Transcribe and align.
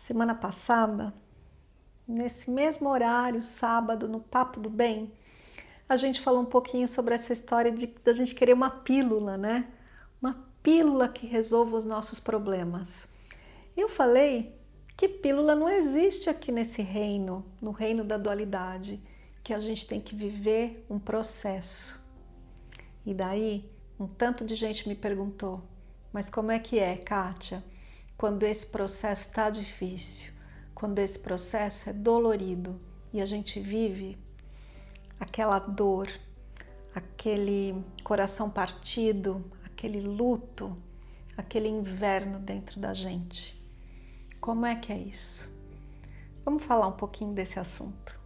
Semana 0.00 0.34
passada, 0.34 1.12
nesse 2.08 2.50
mesmo 2.50 2.88
horário, 2.88 3.42
sábado, 3.42 4.08
no 4.08 4.18
Papo 4.18 4.58
do 4.58 4.70
Bem, 4.70 5.12
a 5.86 5.94
gente 5.94 6.22
falou 6.22 6.40
um 6.40 6.46
pouquinho 6.46 6.88
sobre 6.88 7.14
essa 7.14 7.34
história 7.34 7.70
de 7.70 7.86
da 7.86 8.14
gente 8.14 8.34
querer 8.34 8.54
uma 8.54 8.70
pílula, 8.70 9.36
né? 9.36 9.68
Uma 10.18 10.42
pílula 10.62 11.06
que 11.06 11.26
resolva 11.26 11.76
os 11.76 11.84
nossos 11.84 12.18
problemas. 12.18 13.08
Eu 13.76 13.90
falei 13.90 14.58
que 14.96 15.06
pílula 15.06 15.54
não 15.54 15.68
existe 15.68 16.30
aqui 16.30 16.50
nesse 16.50 16.80
reino, 16.80 17.44
no 17.60 17.70
reino 17.70 18.02
da 18.02 18.16
dualidade, 18.16 18.98
que 19.44 19.52
a 19.52 19.60
gente 19.60 19.86
tem 19.86 20.00
que 20.00 20.16
viver 20.16 20.82
um 20.88 20.98
processo. 20.98 22.02
E 23.04 23.12
daí, 23.12 23.70
um 23.98 24.06
tanto 24.06 24.46
de 24.46 24.54
gente 24.54 24.88
me 24.88 24.94
perguntou: 24.94 25.60
mas 26.10 26.30
como 26.30 26.50
é 26.50 26.58
que 26.58 26.78
é, 26.78 26.96
Kátia, 26.96 27.62
quando 28.20 28.42
esse 28.42 28.66
processo 28.66 29.28
está 29.28 29.48
difícil, 29.48 30.30
quando 30.74 30.98
esse 30.98 31.18
processo 31.18 31.88
é 31.88 31.92
dolorido 31.94 32.78
e 33.14 33.18
a 33.18 33.24
gente 33.24 33.58
vive 33.58 34.18
aquela 35.18 35.58
dor, 35.58 36.06
aquele 36.94 37.82
coração 38.04 38.50
partido, 38.50 39.42
aquele 39.64 40.02
luto, 40.02 40.76
aquele 41.34 41.70
inverno 41.70 42.38
dentro 42.38 42.78
da 42.78 42.92
gente? 42.92 43.58
Como 44.38 44.66
é 44.66 44.76
que 44.76 44.92
é 44.92 44.98
isso? 44.98 45.50
Vamos 46.44 46.62
falar 46.62 46.88
um 46.88 46.98
pouquinho 46.98 47.32
desse 47.32 47.58
assunto. 47.58 48.19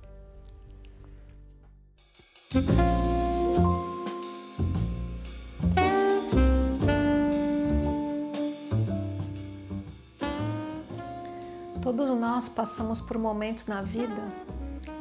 Todos 11.97 12.11
nós 12.19 12.48
passamos 12.48 13.00
por 13.00 13.17
momentos 13.17 13.69
na 13.69 13.81
vida 13.81 14.20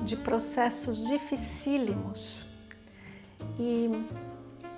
de 0.02 0.16
processos 0.16 1.04
dificílimos. 1.08 2.46
E 3.60 3.90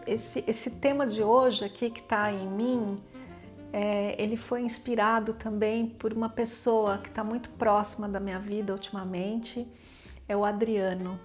esse, 0.07 0.41
esse 0.47 0.71
tema 0.71 1.05
de 1.05 1.21
hoje 1.21 1.65
aqui 1.65 1.89
que 1.89 1.99
está 1.99 2.31
em 2.31 2.47
mim 2.47 3.03
é, 3.73 4.15
ele 4.17 4.37
foi 4.37 4.61
inspirado 4.61 5.33
também 5.33 5.87
por 5.87 6.13
uma 6.13 6.29
pessoa 6.29 6.99
que 6.99 7.09
está 7.09 7.21
muito 7.21 7.49
próxima 7.49 8.07
da 8.07 8.21
minha 8.21 8.39
vida 8.39 8.71
ultimamente, 8.71 9.67
é 10.25 10.37
o 10.37 10.45
Adriano. 10.45 11.19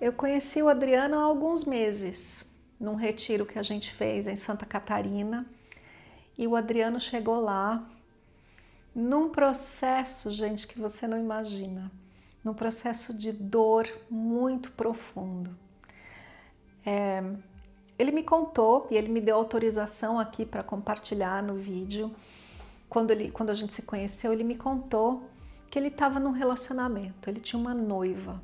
Eu 0.00 0.12
conheci 0.12 0.60
o 0.60 0.68
Adriano 0.68 1.16
há 1.16 1.22
alguns 1.22 1.64
meses, 1.64 2.52
num 2.80 2.96
retiro 2.96 3.46
que 3.46 3.56
a 3.56 3.62
gente 3.62 3.92
fez 3.92 4.26
em 4.26 4.34
Santa 4.34 4.66
Catarina, 4.66 5.46
e 6.36 6.44
o 6.48 6.56
Adriano 6.56 6.98
chegou 6.98 7.40
lá 7.40 7.88
num 8.94 9.30
processo, 9.30 10.30
gente, 10.30 10.66
que 10.66 10.78
você 10.78 11.06
não 11.06 11.18
imagina, 11.18 11.90
num 12.44 12.52
processo 12.52 13.14
de 13.14 13.32
dor 13.32 13.88
muito 14.10 14.70
profundo. 14.72 15.56
É, 16.84 17.22
ele 17.98 18.12
me 18.12 18.22
contou 18.22 18.86
e 18.90 18.96
ele 18.96 19.08
me 19.08 19.20
deu 19.20 19.36
autorização 19.36 20.18
aqui 20.18 20.44
para 20.44 20.62
compartilhar 20.62 21.42
no 21.42 21.54
vídeo. 21.54 22.14
Quando, 22.88 23.10
ele, 23.12 23.30
quando 23.30 23.50
a 23.50 23.54
gente 23.54 23.72
se 23.72 23.82
conheceu, 23.82 24.32
ele 24.32 24.44
me 24.44 24.56
contou 24.56 25.28
que 25.70 25.78
ele 25.78 25.88
estava 25.88 26.20
num 26.20 26.32
relacionamento, 26.32 27.30
ele 27.30 27.40
tinha 27.40 27.58
uma 27.58 27.72
noiva. 27.72 28.42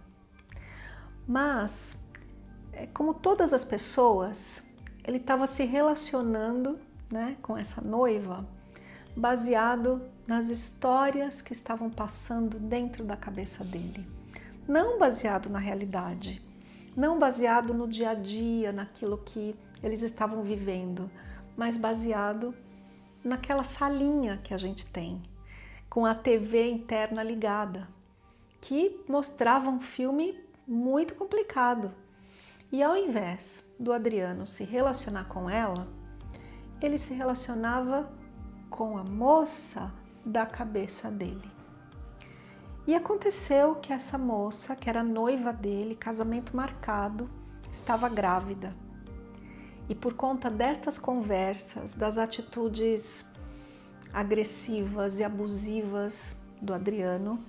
Mas, 1.27 2.03
é, 2.73 2.87
como 2.87 3.13
todas 3.13 3.53
as 3.53 3.65
pessoas, 3.65 4.63
ele 5.05 5.19
estava 5.19 5.47
se 5.47 5.65
relacionando 5.65 6.79
né, 7.11 7.37
com 7.43 7.59
essa 7.59 7.83
noiva 7.83 8.47
baseado 9.19 10.03
nas 10.27 10.49
histórias 10.49 11.43
que 11.43 11.53
estavam 11.53 11.91
passando 11.91 12.59
dentro 12.59 13.05
da 13.05 13.17
cabeça 13.17 13.65
dele, 13.65 14.07
não 14.67 14.99
baseado 14.99 15.51
na 15.51 15.59
realidade 15.59 16.49
não 16.99 17.17
baseado 17.17 17.73
no 17.73 17.87
dia 17.87 18.11
a 18.11 18.15
dia, 18.15 18.73
naquilo 18.73 19.19
que 19.19 19.55
eles 19.85 20.03
estavam 20.03 20.43
vivendo, 20.43 21.09
mas 21.57 21.77
baseado 21.77 22.53
naquela 23.23 23.63
salinha 23.63 24.41
que 24.43 24.53
a 24.53 24.59
gente 24.59 24.85
tem, 24.85 25.23
com 25.89 26.05
a 26.05 26.13
TV 26.13 26.69
interna 26.69 27.23
ligada, 27.23 27.87
que 28.61 29.01
mostrava 29.09 29.71
um 29.71 29.81
filme 29.81 30.37
muito 30.67 31.15
complicado. 31.15 31.95
E 32.73 32.83
ao 32.83 32.97
invés 32.97 33.73
do 33.79 33.93
Adriano 33.93 34.45
se 34.45 34.65
relacionar 34.65 35.27
com 35.27 35.49
ela, 35.49 35.87
ele 36.83 36.99
se 36.99 37.15
relacionava 37.15 38.11
com 38.71 38.99
a 38.99 39.05
moça 39.05 39.93
da 40.25 40.45
cabeça 40.47 41.11
dele. 41.11 41.51
E 42.87 42.95
aconteceu 42.95 43.75
que 43.75 43.93
essa 43.93 44.17
moça, 44.17 44.75
que 44.75 44.89
era 44.89 45.03
noiva 45.03 45.53
dele, 45.53 45.95
casamento 45.95 46.57
marcado, 46.57 47.29
estava 47.71 48.09
grávida. 48.09 48.75
E 49.89 49.95
por 49.95 50.15
conta 50.15 50.51
destas 50.51 50.99
conversas, 50.99 51.93
das 51.93 52.17
atitudes 52.17 53.31
agressivas 54.13 55.19
e 55.19 55.25
abusivas 55.25 56.35
do 56.61 56.73
Adriano 56.73 57.45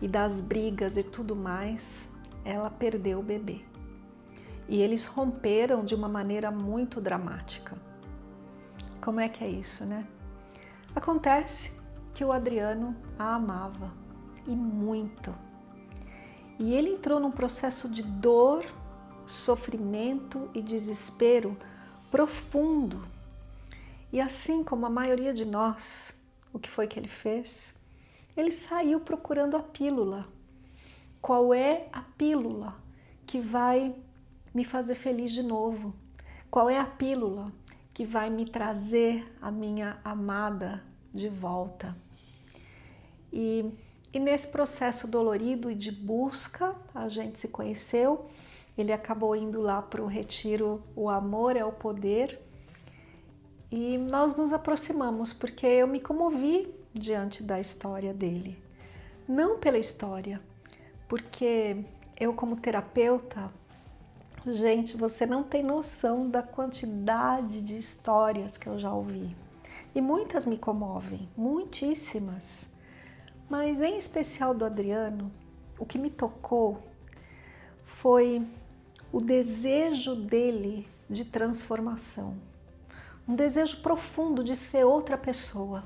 e 0.00 0.06
das 0.06 0.40
brigas 0.40 0.96
e 0.96 1.02
tudo 1.02 1.34
mais, 1.34 2.08
ela 2.44 2.70
perdeu 2.70 3.18
o 3.18 3.22
bebê. 3.24 3.60
E 4.68 4.80
eles 4.80 5.04
romperam 5.04 5.84
de 5.84 5.96
uma 5.96 6.08
maneira 6.08 6.50
muito 6.50 7.00
dramática. 7.00 7.76
Como 9.00 9.18
é 9.18 9.28
que 9.28 9.42
é 9.42 9.48
isso, 9.48 9.84
né? 9.84 10.06
Acontece 11.00 11.72
que 12.12 12.22
o 12.22 12.30
Adriano 12.30 12.94
a 13.18 13.34
amava 13.34 13.90
e 14.46 14.54
muito. 14.54 15.34
E 16.58 16.74
ele 16.74 16.90
entrou 16.90 17.18
num 17.18 17.30
processo 17.30 17.88
de 17.88 18.02
dor, 18.02 18.66
sofrimento 19.26 20.50
e 20.52 20.60
desespero 20.60 21.56
profundo. 22.10 23.02
E 24.12 24.20
assim 24.20 24.62
como 24.62 24.84
a 24.84 24.90
maioria 24.90 25.32
de 25.32 25.46
nós, 25.46 26.14
o 26.52 26.58
que 26.58 26.68
foi 26.68 26.86
que 26.86 26.98
ele 26.98 27.08
fez? 27.08 27.74
Ele 28.36 28.50
saiu 28.50 29.00
procurando 29.00 29.56
a 29.56 29.62
pílula. 29.62 30.28
Qual 31.22 31.54
é 31.54 31.88
a 31.94 32.02
pílula 32.02 32.76
que 33.26 33.40
vai 33.40 33.96
me 34.52 34.64
fazer 34.64 34.96
feliz 34.96 35.32
de 35.32 35.42
novo? 35.42 35.94
Qual 36.50 36.68
é 36.68 36.78
a 36.78 36.84
pílula 36.84 37.50
que 37.94 38.04
vai 38.04 38.28
me 38.28 38.44
trazer 38.44 39.34
a 39.40 39.50
minha 39.50 39.98
amada 40.04 40.89
de 41.14 41.28
volta? 41.28 41.96
E 43.32 43.72
e 44.12 44.18
nesse 44.18 44.48
processo 44.48 45.06
dolorido 45.06 45.70
e 45.70 45.74
de 45.74 45.92
busca, 45.92 46.74
a 46.92 47.08
gente 47.08 47.38
se 47.38 47.46
conheceu. 47.46 48.26
Ele 48.76 48.92
acabou 48.92 49.36
indo 49.36 49.60
lá 49.60 49.80
para 49.80 50.02
o 50.02 50.06
retiro 50.06 50.82
O 50.96 51.08
Amor 51.08 51.56
é 51.56 51.64
o 51.64 51.70
Poder. 51.70 52.40
E 53.70 53.96
nós 53.98 54.34
nos 54.34 54.52
aproximamos 54.52 55.32
porque 55.32 55.64
eu 55.64 55.86
me 55.86 56.00
comovi 56.00 56.74
diante 56.92 57.40
da 57.40 57.60
história 57.60 58.12
dele. 58.12 58.60
Não 59.28 59.60
pela 59.60 59.78
história, 59.78 60.40
porque 61.06 61.84
eu, 62.18 62.34
como 62.34 62.56
terapeuta, 62.56 63.48
gente, 64.44 64.96
você 64.96 65.24
não 65.24 65.44
tem 65.44 65.62
noção 65.62 66.28
da 66.28 66.42
quantidade 66.42 67.62
de 67.62 67.78
histórias 67.78 68.56
que 68.56 68.66
eu 68.66 68.76
já 68.76 68.92
ouvi. 68.92 69.36
E 69.94 70.00
muitas 70.00 70.46
me 70.46 70.56
comovem, 70.56 71.28
muitíssimas. 71.36 72.66
Mas 73.48 73.80
em 73.80 73.96
especial 73.98 74.54
do 74.54 74.64
Adriano, 74.64 75.32
o 75.78 75.84
que 75.84 75.98
me 75.98 76.10
tocou 76.10 76.82
foi 77.84 78.46
o 79.12 79.20
desejo 79.20 80.14
dele 80.14 80.88
de 81.08 81.24
transformação. 81.24 82.36
Um 83.26 83.34
desejo 83.34 83.82
profundo 83.82 84.44
de 84.44 84.54
ser 84.54 84.84
outra 84.84 85.18
pessoa. 85.18 85.84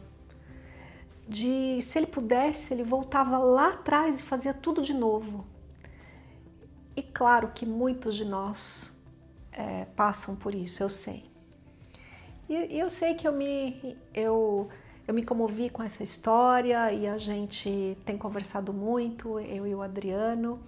De 1.27 1.81
se 1.81 1.99
ele 1.99 2.06
pudesse, 2.06 2.75
ele 2.75 2.83
voltava 2.83 3.39
lá 3.39 3.71
atrás 3.71 4.21
e 4.21 4.23
fazia 4.23 4.53
tudo 4.53 4.83
de 4.83 4.93
novo. 4.93 5.47
E 6.95 7.03
claro 7.03 7.53
que 7.55 7.65
muitos 7.65 8.15
de 8.15 8.25
nós 8.25 8.93
é, 9.51 9.87
passam 9.97 10.37
por 10.37 10.55
isso, 10.55 10.83
eu 10.83 10.89
sei. 10.89 11.34
E 12.49 12.79
eu 12.79 12.91
sei 12.91 13.14
que 13.14 13.26
eu 13.26 13.32
me 13.32 13.96
eu 14.12 14.69
eu 15.06 15.12
me 15.12 15.23
comovi 15.23 15.69
com 15.69 15.82
essa 15.82 16.02
história 16.02 16.91
e 16.93 17.06
a 17.06 17.19
gente 17.19 17.96
tem 18.06 18.17
conversado 18.17 18.73
muito, 18.73 19.38
eu 19.38 19.67
e 19.67 19.75
o 19.75 19.82
Adriano. 19.82 20.58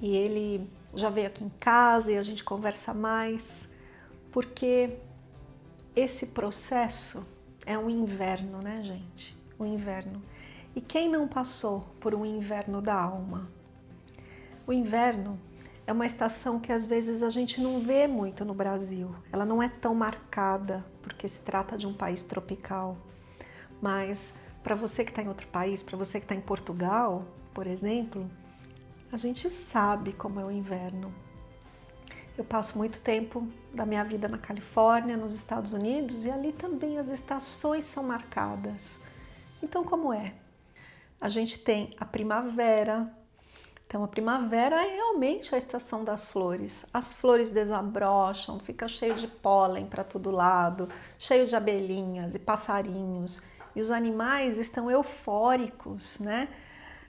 E 0.00 0.14
ele 0.16 0.68
já 0.94 1.10
veio 1.10 1.26
aqui 1.26 1.42
em 1.42 1.48
casa 1.48 2.12
e 2.12 2.18
a 2.18 2.22
gente 2.22 2.44
conversa 2.44 2.94
mais, 2.94 3.72
porque 4.30 4.96
esse 5.94 6.28
processo 6.28 7.26
é 7.66 7.76
um 7.76 7.90
inverno, 7.90 8.60
né, 8.62 8.80
gente? 8.82 9.36
Um 9.58 9.66
inverno. 9.66 10.22
E 10.74 10.80
quem 10.80 11.08
não 11.08 11.26
passou 11.26 11.84
por 12.00 12.14
um 12.14 12.24
inverno 12.24 12.80
da 12.80 12.94
alma? 12.94 13.48
O 14.66 14.72
inverno 14.72 15.38
é 15.86 15.92
uma 15.92 16.06
estação 16.06 16.58
que 16.58 16.72
às 16.72 16.86
vezes 16.86 17.22
a 17.22 17.28
gente 17.28 17.60
não 17.60 17.80
vê 17.80 18.06
muito 18.06 18.44
no 18.44 18.54
Brasil. 18.54 19.14
Ela 19.30 19.44
não 19.44 19.62
é 19.62 19.68
tão 19.68 19.94
marcada, 19.94 20.84
porque 21.02 21.28
se 21.28 21.40
trata 21.40 21.76
de 21.76 21.86
um 21.86 21.92
país 21.92 22.22
tropical. 22.22 22.96
Mas 23.82 24.34
para 24.62 24.74
você 24.74 25.04
que 25.04 25.10
está 25.10 25.22
em 25.22 25.28
outro 25.28 25.46
país, 25.48 25.82
para 25.82 25.96
você 25.96 26.18
que 26.18 26.24
está 26.24 26.34
em 26.34 26.40
Portugal, 26.40 27.26
por 27.52 27.66
exemplo, 27.66 28.30
a 29.12 29.16
gente 29.18 29.50
sabe 29.50 30.12
como 30.14 30.40
é 30.40 30.44
o 30.44 30.50
inverno. 30.50 31.12
Eu 32.36 32.44
passo 32.44 32.78
muito 32.78 32.98
tempo 33.00 33.46
da 33.72 33.84
minha 33.86 34.02
vida 34.02 34.26
na 34.26 34.38
Califórnia, 34.38 35.16
nos 35.16 35.34
Estados 35.34 35.72
Unidos, 35.72 36.24
e 36.24 36.30
ali 36.30 36.52
também 36.52 36.98
as 36.98 37.08
estações 37.08 37.86
são 37.86 38.02
marcadas. 38.02 39.02
Então, 39.62 39.84
como 39.84 40.12
é? 40.12 40.34
A 41.20 41.28
gente 41.28 41.58
tem 41.58 41.94
a 42.00 42.04
primavera, 42.04 43.08
então, 43.86 44.02
a 44.02 44.08
primavera 44.08 44.84
é 44.84 44.94
realmente 44.94 45.54
a 45.54 45.58
estação 45.58 46.04
das 46.04 46.24
flores. 46.24 46.84
As 46.92 47.12
flores 47.12 47.50
desabrocham, 47.50 48.58
fica 48.58 48.88
cheio 48.88 49.14
de 49.14 49.28
pólen 49.28 49.86
para 49.86 50.02
todo 50.02 50.30
lado, 50.30 50.88
cheio 51.18 51.46
de 51.46 51.54
abelhinhas 51.54 52.34
e 52.34 52.38
passarinhos. 52.38 53.40
E 53.76 53.80
os 53.80 53.90
animais 53.90 54.56
estão 54.56 54.90
eufóricos, 54.90 56.18
né? 56.18 56.48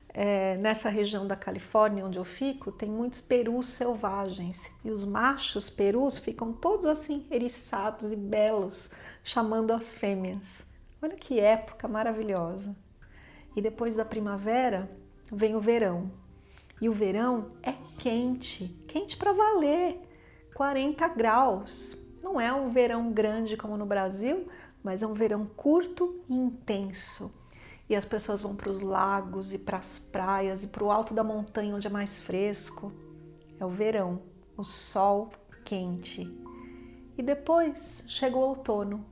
É, 0.09 0.55
nessa 0.57 0.87
região 0.87 1.27
da 1.27 1.35
Califórnia 1.35 2.05
onde 2.05 2.17
eu 2.17 2.23
fico, 2.23 2.71
tem 2.71 2.89
muitos 2.89 3.19
perus 3.19 3.67
selvagens 3.67 4.71
e 4.81 4.89
os 4.89 5.03
machos 5.03 5.69
perus 5.69 6.17
ficam 6.17 6.53
todos 6.53 6.85
assim 6.85 7.27
eriçados 7.29 8.09
e 8.13 8.15
belos, 8.15 8.91
chamando 9.25 9.71
as 9.71 9.93
fêmeas. 9.93 10.65
Olha 11.01 11.17
que 11.17 11.37
época 11.39 11.87
maravilhosa! 11.87 12.73
E 13.55 13.61
depois 13.61 13.95
da 13.95 14.05
primavera 14.05 14.89
vem 15.31 15.53
o 15.53 15.59
verão. 15.59 16.09
E 16.81 16.89
o 16.89 16.93
verão 16.93 17.51
é 17.63 17.73
quente, 17.97 18.67
quente 18.87 19.15
para 19.15 19.33
valer, 19.33 19.99
40 20.53 21.07
graus. 21.09 21.97
Não 22.21 22.39
é 22.39 22.53
um 22.53 22.69
verão 22.69 23.11
grande 23.11 23.55
como 23.55 23.77
no 23.77 23.85
Brasil, 23.85 24.47
mas 24.83 25.01
é 25.01 25.07
um 25.07 25.13
verão 25.13 25.45
curto 25.45 26.23
e 26.29 26.33
intenso. 26.33 27.33
E 27.87 27.95
as 27.95 28.03
pessoas 28.03 28.41
vão 28.41 28.55
para 28.55 28.69
os 28.69 28.81
lagos 28.81 29.53
e 29.53 29.59
para 29.59 29.77
as 29.77 29.99
praias 29.99 30.63
e 30.63 30.67
para 30.67 30.83
o 30.83 30.91
alto 30.91 31.13
da 31.13 31.23
montanha 31.23 31.75
onde 31.75 31.87
é 31.87 31.89
mais 31.89 32.19
fresco. 32.19 32.91
É 33.59 33.65
o 33.65 33.69
verão, 33.69 34.21
o 34.57 34.63
sol 34.63 35.31
quente. 35.63 36.27
E 37.17 37.23
depois 37.23 38.05
chega 38.07 38.35
o 38.35 38.41
outono. 38.41 39.05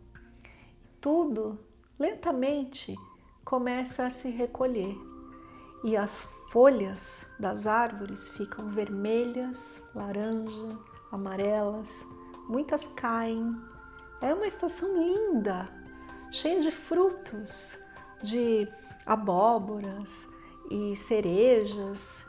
Tudo 0.99 1.59
lentamente 1.99 2.95
começa 3.45 4.07
a 4.07 4.11
se 4.11 4.29
recolher 4.29 4.97
e 5.83 5.97
as 5.97 6.25
folhas 6.53 7.25
das 7.39 7.65
árvores 7.65 8.29
ficam 8.29 8.69
vermelhas, 8.69 9.81
laranja, 9.95 10.77
amarelas, 11.11 11.89
muitas 12.47 12.85
caem. 12.95 13.59
É 14.21 14.31
uma 14.35 14.45
estação 14.45 14.95
linda, 14.95 15.67
cheia 16.31 16.61
de 16.61 16.69
frutos, 16.69 17.75
de 18.21 18.71
abóboras 19.03 20.27
e 20.69 20.95
cerejas, 20.95 22.23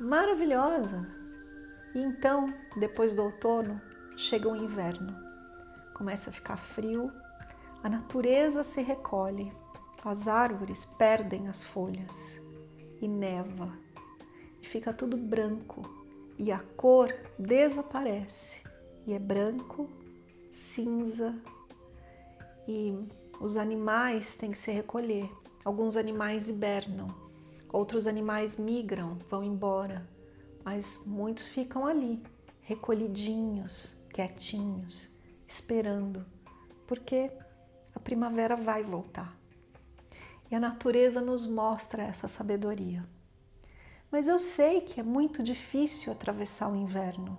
maravilhosa. 0.00 1.08
E 1.94 2.00
então, 2.00 2.52
depois 2.76 3.14
do 3.14 3.22
outono, 3.22 3.80
chega 4.16 4.48
o 4.48 4.56
inverno. 4.56 5.14
Começa 5.94 6.30
a 6.30 6.32
ficar 6.32 6.56
frio, 6.56 7.12
a 7.84 7.88
natureza 7.88 8.64
se 8.64 8.82
recolhe, 8.82 9.52
as 10.04 10.26
árvores 10.26 10.84
perdem 10.84 11.46
as 11.46 11.62
folhas 11.62 12.47
e 13.00 13.08
neva, 13.08 13.72
e 14.60 14.66
fica 14.66 14.92
tudo 14.92 15.16
branco, 15.16 15.82
e 16.38 16.52
a 16.52 16.58
cor 16.58 17.14
desaparece, 17.38 18.62
e 19.06 19.12
é 19.12 19.18
branco, 19.18 19.88
cinza, 20.52 21.34
e 22.66 22.94
os 23.40 23.56
animais 23.56 24.36
têm 24.36 24.50
que 24.52 24.58
se 24.58 24.70
recolher. 24.70 25.30
Alguns 25.64 25.96
animais 25.96 26.48
hibernam, 26.48 27.08
outros 27.72 28.06
animais 28.06 28.58
migram, 28.58 29.18
vão 29.28 29.44
embora, 29.44 30.06
mas 30.64 31.04
muitos 31.06 31.48
ficam 31.48 31.86
ali, 31.86 32.22
recolhidinhos, 32.62 33.96
quietinhos, 34.12 35.08
esperando, 35.46 36.24
porque 36.86 37.30
a 37.94 38.00
primavera 38.00 38.56
vai 38.56 38.82
voltar. 38.82 39.37
E 40.50 40.54
a 40.54 40.60
natureza 40.60 41.20
nos 41.20 41.46
mostra 41.46 42.02
essa 42.02 42.26
sabedoria. 42.26 43.04
Mas 44.10 44.26
eu 44.26 44.38
sei 44.38 44.80
que 44.80 45.00
é 45.00 45.02
muito 45.02 45.42
difícil 45.42 46.12
atravessar 46.12 46.70
o 46.70 46.76
inverno. 46.76 47.38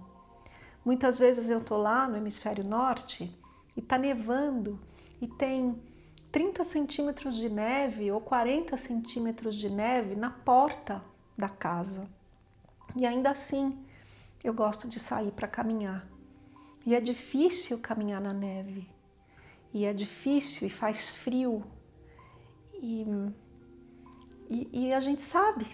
Muitas 0.85 1.17
vezes 1.17 1.49
eu 1.49 1.63
tô 1.63 1.77
lá 1.77 2.07
no 2.07 2.17
hemisfério 2.17 2.63
norte 2.63 3.35
e 3.75 3.81
tá 3.81 3.97
nevando 3.97 4.79
e 5.21 5.27
tem 5.27 5.81
30 6.31 6.63
centímetros 6.63 7.35
de 7.35 7.49
neve 7.49 8.11
ou 8.11 8.21
40 8.21 8.77
centímetros 8.77 9.55
de 9.55 9.69
neve 9.69 10.15
na 10.15 10.29
porta 10.29 11.03
da 11.37 11.49
casa. 11.49 12.07
E 12.95 13.05
ainda 13.05 13.31
assim 13.31 13.83
eu 14.43 14.53
gosto 14.53 14.87
de 14.87 14.99
sair 14.99 15.31
para 15.31 15.47
caminhar. 15.47 16.07
E 16.85 16.95
é 16.95 17.01
difícil 17.01 17.79
caminhar 17.79 18.21
na 18.21 18.31
neve. 18.31 18.87
E 19.73 19.85
é 19.85 19.93
difícil 19.93 20.67
e 20.67 20.71
faz 20.71 21.09
frio 21.09 21.63
e, 22.81 23.05
e, 24.49 24.69
e 24.87 24.93
a 24.93 24.99
gente 24.99 25.21
sabe, 25.21 25.65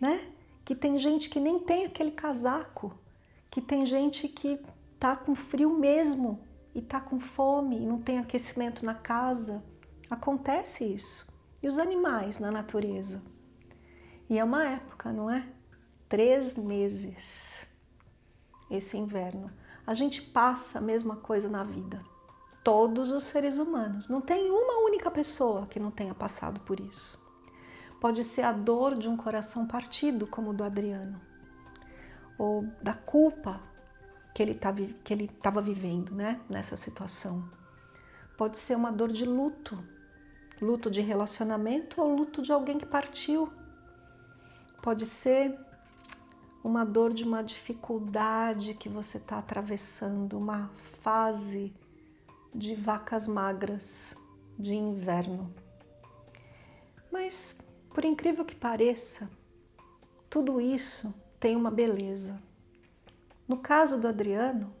né? 0.00 0.32
Que 0.64 0.74
tem 0.74 0.98
gente 0.98 1.28
que 1.28 1.38
nem 1.38 1.58
tem 1.58 1.84
aquele 1.84 2.10
casaco, 2.10 2.98
que 3.50 3.60
tem 3.60 3.84
gente 3.84 4.28
que 4.28 4.58
tá 4.98 5.14
com 5.14 5.34
frio 5.34 5.78
mesmo 5.78 6.40
e 6.74 6.80
tá 6.80 7.00
com 7.00 7.20
fome 7.20 7.76
e 7.76 7.86
não 7.86 8.00
tem 8.00 8.18
aquecimento 8.18 8.84
na 8.84 8.94
casa. 8.94 9.62
Acontece 10.10 10.84
isso. 10.84 11.32
E 11.62 11.68
os 11.68 11.78
animais 11.78 12.38
na 12.38 12.50
natureza? 12.50 13.22
E 14.28 14.38
é 14.38 14.44
uma 14.44 14.64
época, 14.64 15.12
não 15.12 15.30
é? 15.30 15.46
Três 16.08 16.56
meses 16.56 17.66
esse 18.70 18.96
inverno. 18.96 19.50
A 19.86 19.92
gente 19.92 20.22
passa 20.22 20.78
a 20.78 20.82
mesma 20.82 21.16
coisa 21.16 21.48
na 21.48 21.62
vida 21.62 22.13
todos 22.64 23.12
os 23.12 23.24
seres 23.24 23.58
humanos. 23.58 24.08
Não 24.08 24.22
tem 24.22 24.50
uma 24.50 24.82
única 24.84 25.10
pessoa 25.10 25.66
que 25.66 25.78
não 25.78 25.90
tenha 25.90 26.14
passado 26.14 26.58
por 26.60 26.80
isso. 26.80 27.22
Pode 28.00 28.24
ser 28.24 28.42
a 28.42 28.52
dor 28.52 28.96
de 28.96 29.08
um 29.08 29.16
coração 29.16 29.66
partido, 29.66 30.26
como 30.26 30.50
o 30.50 30.54
do 30.54 30.64
Adriano, 30.64 31.20
ou 32.38 32.66
da 32.82 32.94
culpa 32.94 33.60
que 34.34 34.42
ele 34.42 34.54
tá 34.54 34.74
estava 34.76 35.60
vivendo 35.60 36.14
né, 36.14 36.40
nessa 36.48 36.76
situação. 36.76 37.48
Pode 38.36 38.58
ser 38.58 38.74
uma 38.74 38.90
dor 38.90 39.12
de 39.12 39.24
luto, 39.24 39.78
luto 40.60 40.90
de 40.90 41.00
relacionamento 41.00 42.02
ou 42.02 42.16
luto 42.16 42.42
de 42.42 42.50
alguém 42.50 42.78
que 42.78 42.86
partiu. 42.86 43.52
Pode 44.82 45.06
ser 45.06 45.56
uma 46.64 46.84
dor 46.84 47.12
de 47.12 47.24
uma 47.24 47.44
dificuldade 47.44 48.74
que 48.74 48.88
você 48.88 49.18
está 49.18 49.38
atravessando, 49.38 50.36
uma 50.36 50.70
fase 51.00 51.72
de 52.54 52.74
vacas 52.74 53.26
magras 53.26 54.14
de 54.58 54.74
inverno. 54.74 55.52
Mas, 57.10 57.58
por 57.92 58.04
incrível 58.04 58.44
que 58.44 58.54
pareça, 58.54 59.28
tudo 60.30 60.60
isso 60.60 61.14
tem 61.40 61.56
uma 61.56 61.70
beleza. 61.70 62.42
No 63.46 63.58
caso 63.58 64.00
do 64.00 64.08
Adriano, 64.08 64.72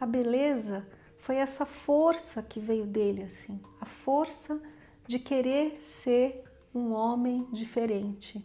a 0.00 0.06
beleza 0.06 0.86
foi 1.18 1.36
essa 1.36 1.66
força 1.66 2.42
que 2.42 2.58
veio 2.58 2.86
dele 2.86 3.22
assim, 3.22 3.60
a 3.80 3.86
força 3.86 4.60
de 5.06 5.18
querer 5.18 5.80
ser 5.80 6.42
um 6.74 6.92
homem 6.92 7.46
diferente, 7.52 8.44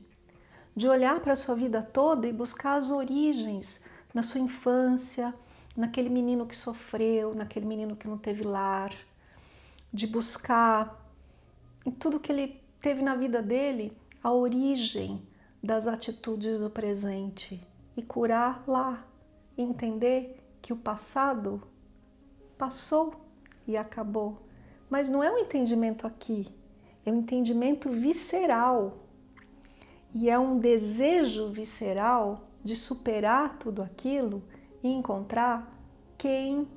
de 0.76 0.88
olhar 0.88 1.20
para 1.22 1.34
a 1.34 1.36
sua 1.36 1.56
vida 1.56 1.82
toda 1.82 2.28
e 2.28 2.34
buscar 2.34 2.76
as 2.76 2.92
origens 2.92 3.84
na 4.14 4.22
sua 4.22 4.42
infância, 4.42 5.34
naquele 5.78 6.10
menino 6.10 6.48
que 6.48 6.56
sofreu, 6.56 7.36
naquele 7.36 7.68
menino 7.68 7.96
que 7.96 8.08
não 8.08 8.18
teve 8.18 8.44
lar, 8.44 8.92
de 9.94 10.08
buscar 10.08 11.08
em 11.86 11.92
tudo 11.92 12.20
que 12.20 12.32
ele 12.32 12.60
teve 12.82 13.04
na 13.04 13.16
vida 13.16 13.42
dele 13.44 13.96
a 14.24 14.32
origem 14.34 15.22
das 15.62 15.88
atitudes 15.88 16.60
do 16.60 16.70
presente 16.70 17.62
e 17.96 18.02
curar 18.02 18.64
lá, 18.68 19.06
entender 19.56 20.44
que 20.62 20.74
o 20.74 20.78
passado 20.78 21.62
passou 22.58 23.14
e 23.68 23.78
acabou, 23.78 24.42
Mas 24.90 25.10
não 25.10 25.22
é 25.22 25.30
um 25.30 25.38
entendimento 25.38 26.08
aqui, 26.08 26.48
é 27.06 27.12
um 27.12 27.20
entendimento 27.20 27.90
visceral. 27.92 29.00
E 30.14 30.30
é 30.30 30.40
um 30.40 30.58
desejo 30.58 31.50
visceral 31.50 32.48
de 32.64 32.74
superar 32.76 33.60
tudo 33.60 33.82
aquilo 33.82 34.42
e 34.88 34.94
encontrar 34.94 35.70
quem 36.18 36.68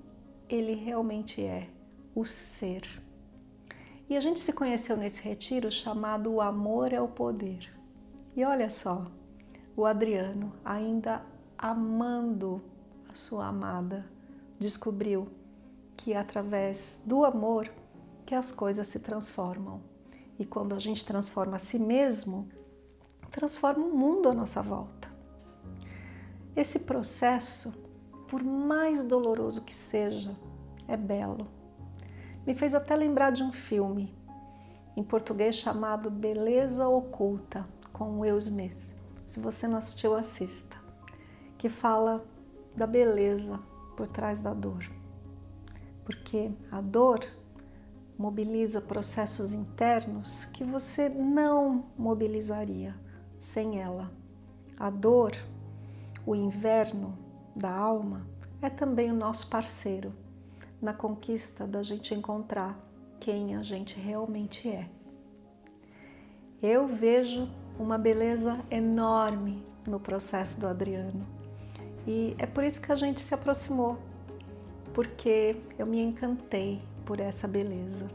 ele 0.49 0.75
realmente 0.75 1.41
é, 1.41 1.69
o 2.15 2.25
ser. 2.25 2.83
E 4.09 4.17
a 4.17 4.21
gente 4.21 4.41
se 4.41 4.53
conheceu 4.53 4.97
nesse 4.97 5.23
retiro 5.23 5.71
chamado 5.71 6.33
O 6.33 6.41
Amor 6.41 6.93
é 6.93 7.01
o 7.01 7.07
Poder. 7.07 7.73
E 8.35 8.45
olha 8.45 8.69
só, 8.69 9.07
o 9.77 9.87
Adriano, 9.87 10.53
ainda 10.65 11.25
amando 11.57 12.61
a 13.09 13.15
sua 13.15 13.47
amada, 13.47 14.05
descobriu 14.59 15.29
que 15.97 16.13
através 16.13 17.01
do 17.05 17.25
amor 17.25 17.71
que 18.27 18.35
as 18.35 18.51
coisas 18.51 18.89
se 18.89 18.99
transformam. 18.99 19.81
E 20.39 20.45
quando 20.45 20.75
a 20.75 20.79
gente 20.79 21.05
transforma 21.05 21.57
a 21.57 21.61
si 21.61 21.79
mesmo, 21.79 22.49
transforma 23.31 23.85
o 23.85 23.97
mundo 23.97 24.29
à 24.29 24.35
nossa 24.35 24.61
volta. 24.61 25.09
Esse 26.57 26.81
processo, 26.81 27.90
por 28.31 28.45
mais 28.45 29.03
doloroso 29.03 29.65
que 29.65 29.75
seja, 29.75 30.37
é 30.87 30.97
belo. 30.97 31.49
Me 32.47 32.55
fez 32.55 32.77
até 32.77 32.95
lembrar 32.95 33.33
de 33.33 33.43
um 33.43 33.51
filme 33.51 34.17
em 34.97 35.03
português 35.03 35.57
chamado 35.57 36.09
Beleza 36.09 36.89
Oculta, 36.89 37.67
com 37.93 38.21
Will 38.21 38.39
Smith. 38.39 38.79
Se 39.27 39.41
você 39.41 39.67
não 39.67 39.79
assistiu, 39.79 40.15
assista. 40.15 40.77
Que 41.59 41.69
fala 41.69 42.25
da 42.77 42.87
beleza 42.87 43.59
por 43.97 44.07
trás 44.07 44.39
da 44.39 44.55
dor. 44.55 44.89
Porque 46.05 46.53
a 46.71 46.81
dor 46.81 47.27
mobiliza 48.17 48.81
processos 48.81 49.53
internos 49.53 50.45
que 50.53 50.63
você 50.63 51.09
não 51.09 51.87
mobilizaria 51.99 52.95
sem 53.37 53.81
ela. 53.81 54.09
A 54.79 54.89
dor, 54.89 55.33
o 56.25 56.37
inverno 56.37 57.30
da 57.55 57.71
alma, 57.71 58.27
é 58.63 58.69
também 58.69 59.11
o 59.11 59.15
nosso 59.15 59.49
parceiro 59.49 60.13
na 60.81 60.93
conquista 60.93 61.67
da 61.67 61.83
gente 61.83 62.15
encontrar 62.15 62.79
quem 63.19 63.57
a 63.57 63.63
gente 63.63 63.99
realmente 63.99 64.69
é. 64.69 64.89
Eu 66.63 66.87
vejo 66.87 67.49
uma 67.79 67.99
beleza 67.99 68.61
enorme 68.71 69.65
no 69.87 69.99
processo 69.99 70.61
do 70.61 70.67
Adriano 70.67 71.27
e 72.07 72.35
é 72.39 72.47
por 72.47 72.65
isso 72.65 72.81
que 72.81 72.93
a 72.93 72.97
gente 72.97 73.21
se 73.21 73.35
aproximou, 73.35 73.99
porque 74.95 75.57
eu 75.79 75.87
me 75.87 76.01
encantei 76.01 76.83
por 77.05 77.21
essa 77.21 77.49
beleza 77.49 78.11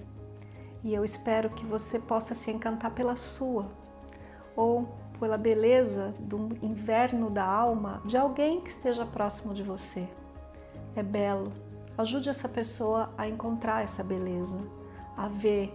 e 0.84 0.94
eu 0.94 1.04
espero 1.04 1.50
que 1.50 1.66
você 1.66 2.00
possa 2.00 2.36
se 2.36 2.52
encantar 2.52 2.92
pela 2.92 3.16
sua 3.16 3.72
ou 4.56 4.96
pela 5.18 5.38
beleza 5.38 6.14
do 6.20 6.50
inverno 6.62 7.30
da 7.30 7.44
alma 7.44 8.02
de 8.06 8.18
alguém 8.18 8.62
que 8.62 8.70
esteja 8.70 9.06
próximo 9.06 9.54
de 9.54 9.64
você. 9.64 10.08
É 10.96 11.04
belo. 11.04 11.52
Ajude 11.98 12.30
essa 12.30 12.50
pessoa 12.50 13.14
a 13.18 13.28
encontrar 13.28 13.84
essa 13.84 14.04
beleza, 14.04 14.62
a 15.16 15.28
ver 15.28 15.74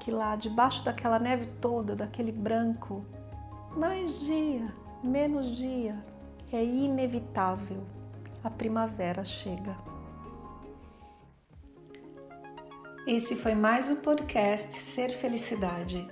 que 0.00 0.10
lá 0.10 0.36
debaixo 0.36 0.84
daquela 0.84 1.18
neve 1.18 1.46
toda, 1.60 1.94
daquele 1.94 2.32
branco, 2.32 3.04
mais 3.76 4.18
dia, 4.20 4.72
menos 5.02 5.56
dia, 5.56 5.96
é 6.52 6.64
inevitável. 6.64 7.82
A 8.42 8.48
primavera 8.48 9.24
chega. 9.24 9.76
Esse 13.06 13.36
foi 13.36 13.54
mais 13.54 13.90
o 13.90 14.02
podcast 14.02 14.76
Ser 14.76 15.10
Felicidade. 15.10 16.06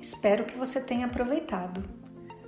Espero 0.00 0.44
que 0.44 0.56
você 0.56 0.82
tenha 0.82 1.06
aproveitado. 1.06 2.01